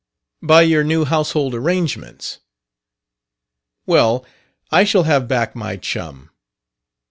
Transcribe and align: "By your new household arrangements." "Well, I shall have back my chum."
"By 0.41 0.63
your 0.63 0.83
new 0.83 1.05
household 1.05 1.53
arrangements." 1.53 2.39
"Well, 3.85 4.25
I 4.71 4.83
shall 4.83 5.03
have 5.03 5.27
back 5.27 5.55
my 5.55 5.77
chum." 5.77 6.31